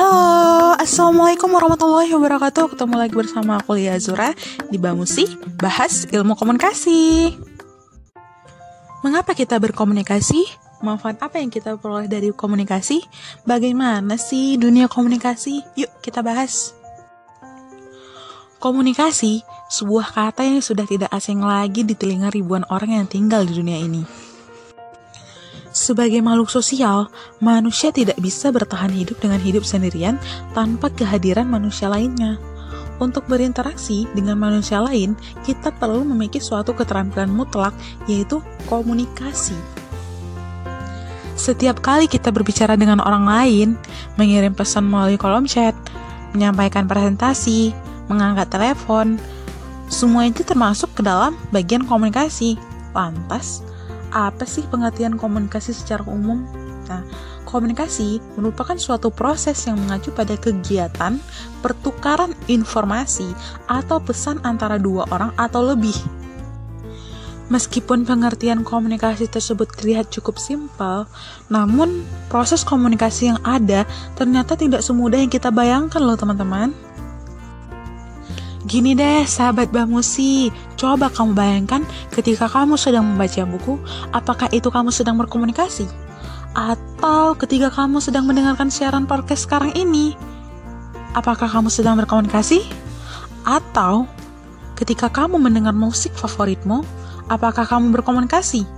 [0.00, 4.32] Halo, Assalamualaikum warahmatullahi wabarakatuh Ketemu lagi bersama aku Lia Azura
[4.72, 5.28] Di Bamusi,
[5.60, 7.36] bahas ilmu komunikasi
[9.04, 10.40] Mengapa kita berkomunikasi?
[10.80, 13.04] Manfaat apa yang kita peroleh dari komunikasi?
[13.44, 15.68] Bagaimana sih dunia komunikasi?
[15.76, 16.72] Yuk kita bahas
[18.56, 23.52] Komunikasi, sebuah kata yang sudah tidak asing lagi di telinga ribuan orang yang tinggal di
[23.52, 24.29] dunia ini
[25.70, 30.18] sebagai makhluk sosial, manusia tidak bisa bertahan hidup dengan hidup sendirian
[30.54, 32.38] tanpa kehadiran manusia lainnya.
[33.00, 37.72] Untuk berinteraksi dengan manusia lain, kita perlu memiliki suatu keterampilan mutlak,
[38.04, 39.56] yaitu komunikasi.
[41.32, 43.68] Setiap kali kita berbicara dengan orang lain,
[44.20, 45.72] mengirim pesan melalui kolom chat,
[46.36, 47.72] menyampaikan presentasi,
[48.12, 49.16] mengangkat telepon,
[49.88, 52.60] semua itu termasuk ke dalam bagian komunikasi.
[52.92, 53.64] Lantas,
[54.10, 56.46] apa sih pengertian komunikasi secara umum?
[56.90, 57.06] Nah,
[57.46, 61.18] komunikasi merupakan suatu proses yang mengacu pada kegiatan
[61.62, 63.26] pertukaran informasi
[63.70, 65.94] atau pesan antara dua orang atau lebih.
[67.50, 71.10] Meskipun pengertian komunikasi tersebut terlihat cukup simpel,
[71.50, 73.82] namun proses komunikasi yang ada
[74.14, 76.70] ternyata tidak semudah yang kita bayangkan loh teman-teman.
[78.60, 81.80] Gini deh, sahabat Bamusi, coba kamu bayangkan
[82.12, 83.80] ketika kamu sedang membaca buku,
[84.12, 85.88] apakah itu kamu sedang berkomunikasi?
[86.52, 90.12] Atau ketika kamu sedang mendengarkan siaran podcast sekarang ini,
[91.16, 92.60] apakah kamu sedang berkomunikasi?
[93.48, 94.04] Atau
[94.76, 96.84] ketika kamu mendengar musik favoritmu,
[97.32, 98.68] apakah kamu berkomunikasi?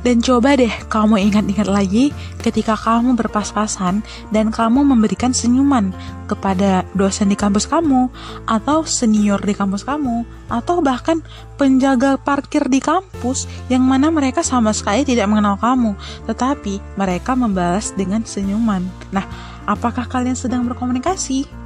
[0.00, 2.08] Dan coba deh kamu ingat-ingat lagi
[2.40, 4.00] ketika kamu berpas-pasan
[4.32, 5.92] dan kamu memberikan senyuman
[6.24, 8.08] kepada dosen di kampus kamu,
[8.48, 11.20] atau senior di kampus kamu, atau bahkan
[11.60, 15.92] penjaga parkir di kampus yang mana mereka sama sekali tidak mengenal kamu,
[16.24, 18.86] tetapi mereka membalas dengan senyuman.
[19.12, 19.26] Nah,
[19.68, 21.60] apakah kalian sedang berkomunikasi?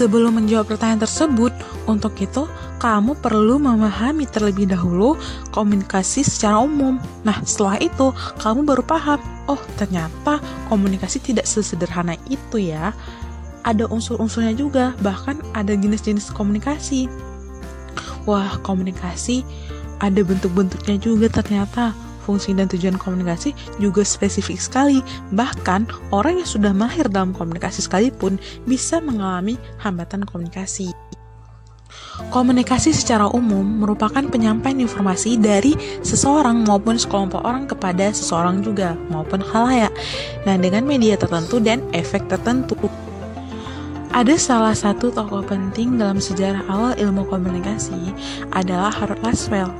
[0.00, 1.52] Sebelum menjawab pertanyaan tersebut,
[1.84, 2.48] untuk itu
[2.80, 5.12] kamu perlu memahami terlebih dahulu
[5.52, 6.96] komunikasi secara umum.
[7.20, 8.08] Nah, setelah itu
[8.40, 10.40] kamu baru paham, oh ternyata
[10.72, 12.96] komunikasi tidak sesederhana itu ya.
[13.60, 17.04] Ada unsur-unsurnya juga, bahkan ada jenis-jenis komunikasi.
[18.24, 19.44] Wah, komunikasi
[20.00, 21.92] ada bentuk-bentuknya juga ternyata.
[22.30, 23.50] Fungsi dan tujuan komunikasi
[23.82, 25.02] juga spesifik sekali.
[25.34, 28.38] Bahkan, orang yang sudah mahir dalam komunikasi sekalipun
[28.70, 30.94] bisa mengalami hambatan komunikasi.
[32.30, 35.74] Komunikasi secara umum merupakan penyampaian informasi dari
[36.06, 39.90] seseorang maupun sekelompok orang kepada seseorang juga maupun halayak.
[40.46, 42.78] Nah, dengan media tertentu dan efek tertentu.
[44.10, 48.14] Ada salah satu tokoh penting dalam sejarah awal ilmu komunikasi
[48.54, 49.70] adalah Harold Laswell.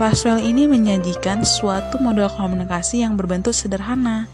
[0.00, 4.32] Laswell ini menyajikan suatu model komunikasi yang berbentuk sederhana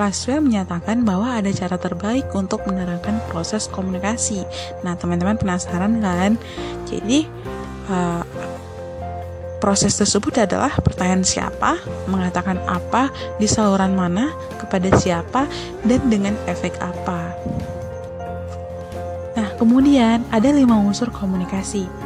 [0.00, 4.40] Laswell menyatakan bahwa ada cara terbaik untuk menerangkan proses komunikasi.
[4.80, 6.40] Nah, teman-teman penasaran kan?
[6.88, 7.28] Jadi,
[7.92, 8.24] uh,
[9.60, 11.76] proses tersebut adalah pertanyaan siapa,
[12.08, 15.44] mengatakan apa, di saluran mana, kepada siapa,
[15.84, 17.36] dan dengan efek apa.
[19.36, 22.01] Nah, kemudian ada lima unsur komunikasi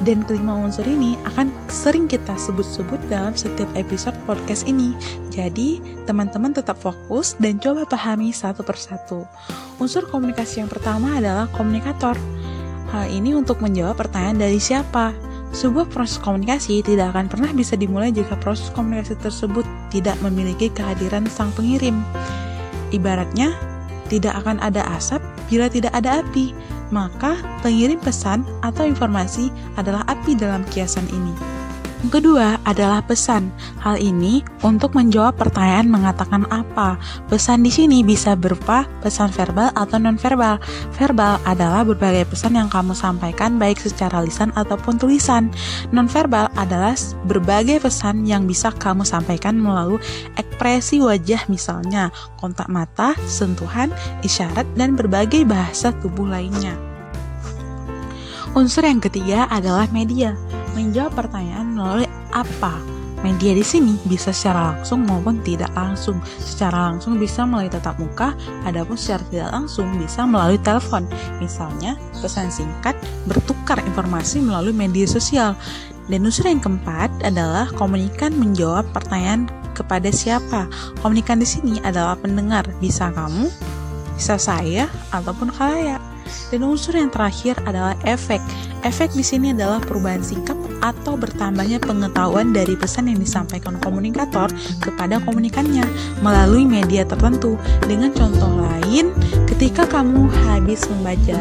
[0.00, 4.96] dan kelima unsur ini akan sering kita sebut-sebut dalam setiap episode podcast ini.
[5.28, 9.28] Jadi, teman-teman tetap fokus dan coba pahami satu persatu.
[9.76, 12.16] Unsur komunikasi yang pertama adalah komunikator.
[12.90, 15.12] Hal ini untuk menjawab pertanyaan dari siapa.
[15.50, 21.26] Sebuah proses komunikasi tidak akan pernah bisa dimulai jika proses komunikasi tersebut tidak memiliki kehadiran
[21.28, 22.00] sang pengirim.
[22.90, 23.54] Ibaratnya,
[24.10, 26.50] tidak akan ada asap bila tidak ada api
[26.94, 31.49] maka pengirim pesan atau informasi adalah api dalam kiasan ini.
[32.08, 33.52] Kedua adalah pesan.
[33.84, 36.96] Hal ini untuk menjawab pertanyaan mengatakan apa.
[37.28, 40.56] Pesan di sini bisa berupa pesan verbal atau non-verbal.
[40.96, 45.52] Verbal adalah berbagai pesan yang kamu sampaikan baik secara lisan ataupun tulisan.
[45.92, 46.96] Non-verbal adalah
[47.28, 50.00] berbagai pesan yang bisa kamu sampaikan melalui
[50.40, 52.08] ekspresi wajah misalnya
[52.40, 53.92] kontak mata, sentuhan,
[54.24, 56.72] isyarat, dan berbagai bahasa tubuh lainnya.
[58.56, 60.34] Unsur yang ketiga adalah media.
[60.80, 62.80] Menjawab pertanyaan melalui apa?
[63.20, 66.24] Media di sini bisa secara langsung maupun tidak langsung.
[66.40, 68.32] Secara langsung bisa melalui tatap muka,
[68.64, 71.04] adapun secara tidak langsung bisa melalui telepon.
[71.36, 72.96] Misalnya, pesan singkat
[73.28, 75.52] bertukar informasi melalui media sosial.
[76.08, 80.64] Dan unsur yang keempat adalah komunikan menjawab pertanyaan kepada siapa.
[81.04, 83.52] Komunikan di sini adalah pendengar, bisa kamu,
[84.16, 86.09] bisa saya, ataupun kalian.
[86.50, 88.40] Dan unsur yang terakhir adalah efek.
[88.82, 94.48] Efek di sini adalah perubahan sikap atau bertambahnya pengetahuan dari pesan yang disampaikan komunikator
[94.80, 95.84] kepada komunikannya
[96.24, 97.60] melalui media tertentu.
[97.84, 99.12] Dengan contoh lain,
[99.46, 101.38] ketika kamu habis membaca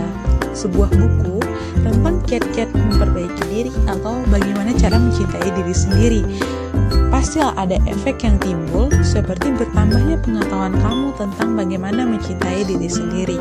[0.51, 1.39] sebuah buku
[1.85, 6.21] tentang kiat-kiat memperbaiki diri atau bagaimana cara mencintai diri sendiri
[7.09, 13.37] pastilah ada efek yang timbul seperti bertambahnya pengetahuan kamu tentang bagaimana mencintai diri sendiri.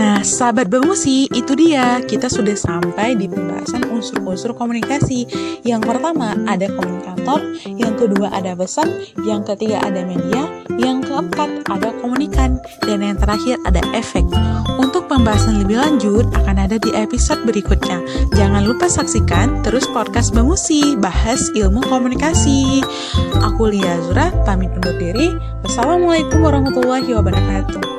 [0.00, 2.00] Nah, sahabat Bamusi, itu dia.
[2.00, 5.28] Kita sudah sampai di pembahasan unsur-unsur komunikasi.
[5.60, 8.88] Yang pertama ada komunikator, yang kedua ada pesan,
[9.28, 10.48] yang ketiga ada media,
[10.80, 12.56] yang keempat ada komunikan,
[12.88, 14.24] dan yang terakhir ada efek.
[14.80, 18.00] Untuk pembahasan lebih lanjut akan ada di episode berikutnya.
[18.32, 22.80] Jangan lupa saksikan terus podcast Bamusi, bahas ilmu komunikasi.
[23.44, 25.36] Aku Lia Zura, pamit undur diri.
[25.60, 27.89] Wassalamualaikum warahmatullahi wabarakatuh.